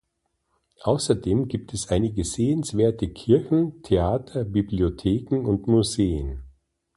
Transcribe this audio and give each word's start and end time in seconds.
Außerdem 0.81 1.47
gibt 1.47 1.75
es 1.75 1.89
einige 1.89 2.23
sehenswerte 2.23 3.07
Kirchen, 3.09 3.83
Theater, 3.83 4.45
Bibliotheken 4.45 5.45
und 5.45 5.67
Museen. 5.67 6.41